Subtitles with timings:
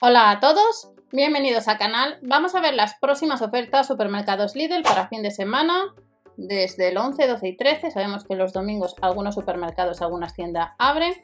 [0.00, 2.18] Hola a todos, bienvenidos al canal.
[2.20, 5.94] Vamos a ver las próximas ofertas supermercados Lidl para fin de semana.
[6.36, 11.14] Desde el 11, 12 y 13 sabemos que los domingos algunos supermercados, algunas tiendas abren.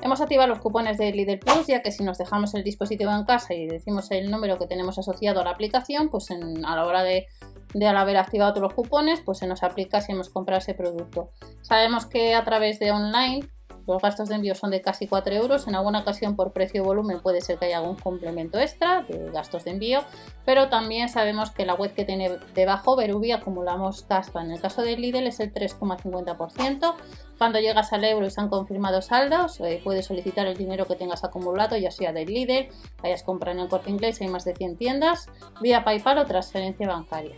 [0.00, 3.24] Hemos activado los cupones de Lidl Plus, ya que si nos dejamos el dispositivo en
[3.24, 6.36] casa y decimos el número que tenemos asociado a la aplicación, pues a
[6.76, 7.26] la hora de,
[7.74, 10.74] de al haber activado todos los cupones, pues se nos aplica si hemos comprado ese
[10.74, 11.30] producto.
[11.60, 13.46] Sabemos que a través de online
[13.86, 15.66] los gastos de envío son de casi 4 euros.
[15.68, 19.30] En alguna ocasión por precio o volumen puede ser que haya algún complemento extra de
[19.30, 20.00] gastos de envío.
[20.44, 24.42] Pero también sabemos que la web que tiene debajo Verubi acumulamos caspa.
[24.42, 26.94] En el caso de Lidl es el 3,50%.
[27.38, 30.94] Cuando llegas al euro y se han confirmado saldos, eh, puedes solicitar el dinero que
[30.94, 32.68] tengas acumulado, ya sea del Lidl,
[33.02, 35.28] hayas comprado en el corte inglés, hay más de 100 tiendas,
[35.60, 37.34] vía PayPal o transferencia bancaria.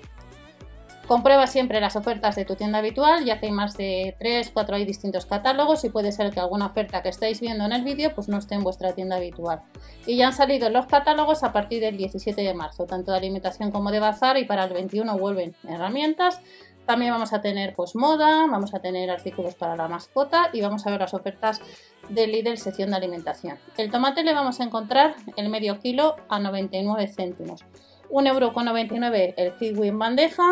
[1.07, 4.75] Comprueba siempre las ofertas de tu tienda habitual, ya que hay más de 3, 4
[4.75, 8.13] hay distintos catálogos y puede ser que alguna oferta que estáis viendo en el vídeo
[8.13, 9.63] pues no esté en vuestra tienda habitual.
[10.05, 13.71] Y ya han salido los catálogos a partir del 17 de marzo, tanto de alimentación
[13.71, 16.41] como de bazar y para el 21 vuelven herramientas.
[16.87, 20.89] También vamos a tener pues moda, vamos a tener artículos para la mascota y vamos
[20.89, 21.61] a ver las ofertas
[22.09, 23.59] de Lidl sección de alimentación.
[23.77, 27.65] El tomate le vamos a encontrar el medio kilo a 99 céntimos.
[28.11, 30.45] 1,99€ el kiwi en bandeja,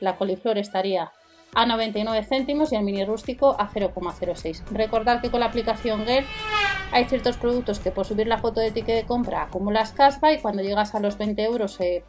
[0.00, 1.12] la coliflor estaría
[1.54, 4.64] a 99 céntimos y el mini rústico a 0,06.
[4.70, 6.24] Recordad que con la aplicación Get
[6.92, 10.40] hay ciertos productos que por subir la foto de ticket de compra acumulas caspa y
[10.40, 12.04] cuando llegas a los 20 euros eh,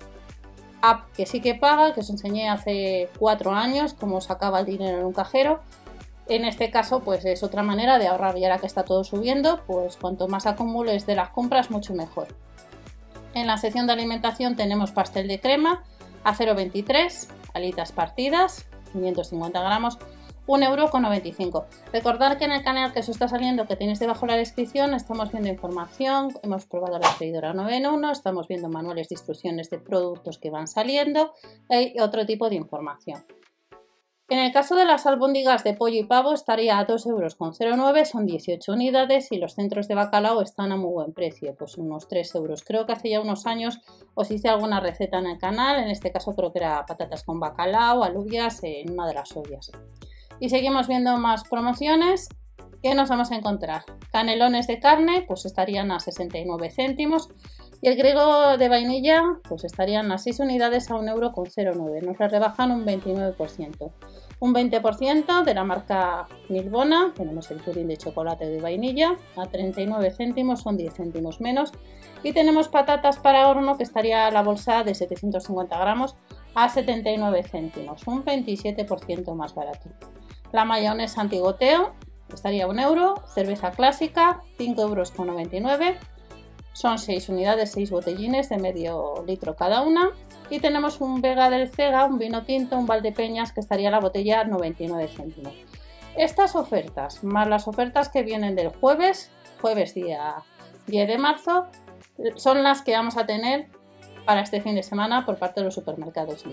[0.81, 4.99] app que sí que paga, que os enseñé hace 4 años cómo sacaba el dinero
[4.99, 5.61] en un cajero.
[6.27, 9.61] En este caso, pues es otra manera de ahorrar y ahora que está todo subiendo,
[9.65, 12.27] pues cuanto más acumules de las compras, mucho mejor.
[13.33, 15.83] En la sección de alimentación tenemos pastel de crema
[16.23, 19.97] a 0,23 alitas partidas, 550 gramos,
[20.47, 21.65] 1,95€.
[21.93, 25.31] Recordad que en el canal que os está saliendo, que tenéis debajo la descripción, estamos
[25.31, 29.77] viendo información, hemos probado la freidora 9 en 1, estamos viendo manuales de instrucciones de
[29.77, 31.33] productos que van saliendo
[31.69, 33.23] y otro tipo de información.
[34.31, 38.27] En el caso de las albóndigas de pollo y pavo estaría a 2,09 euros, son
[38.27, 42.35] 18 unidades y los centros de bacalao están a muy buen precio, pues unos 3
[42.35, 42.63] euros.
[42.63, 43.79] Creo que hace ya unos años
[44.13, 47.39] os hice alguna receta en el canal, en este caso creo que era patatas con
[47.39, 49.71] bacalao, alubias en una de las ollas.
[50.39, 52.29] Y seguimos viendo más promociones.
[52.83, 53.83] ¿Qué nos vamos a encontrar?
[54.11, 57.29] Canelones de carne, pues estarían a 69 céntimos.
[57.81, 62.01] Y el griego de vainilla, pues estarían a 6 unidades a 1,09€.
[62.03, 63.91] Nos la rebajan un 29%.
[64.39, 70.11] Un 20% de la marca Milbona, tenemos el pudín de chocolate de vainilla, a 39
[70.11, 71.73] céntimos, son 10 céntimos menos.
[72.23, 76.15] Y tenemos patatas para horno, que estaría la bolsa de 750 gramos
[76.55, 79.89] a 79 céntimos, un 27% más barato.
[80.53, 81.93] La mayonesa antigoteo
[82.33, 85.97] estaría 1 euro, cerveza clásica 5 euros con 99
[86.79, 90.11] son 6 unidades, 6 botellines de medio litro cada una.
[90.49, 94.43] Y tenemos un Vega del Cega, un vino tinto, un Valdepeñas, que estaría la botella
[94.43, 95.53] 99 céntimos.
[96.15, 100.35] Estas ofertas, más las ofertas que vienen del jueves, jueves día
[100.87, 101.67] 10 de marzo,
[102.35, 103.67] son las que vamos a tener
[104.25, 106.43] para este fin de semana por parte de los supermercados.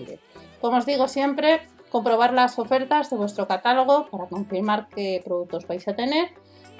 [0.61, 5.87] Como os digo siempre, comprobar las ofertas de vuestro catálogo para confirmar qué productos vais
[5.87, 6.29] a tener.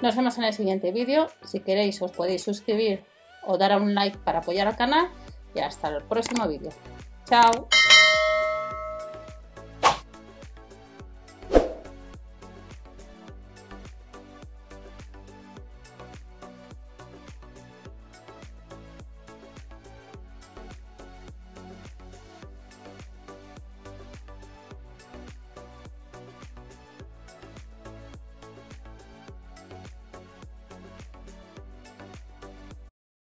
[0.00, 1.28] Nos vemos en el siguiente vídeo.
[1.44, 3.04] Si queréis os podéis suscribir
[3.44, 5.08] o dar a un like para apoyar al canal
[5.54, 6.70] y hasta el próximo vídeo.
[7.28, 7.77] Tchau.